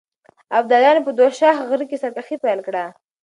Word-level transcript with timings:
ابداليانو 0.57 1.05
په 1.07 1.11
دوشاخ 1.19 1.55
غره 1.69 1.85
کې 1.89 1.99
سرکښي 2.01 2.37
پيل 2.43 2.59
کړه. 2.67 2.83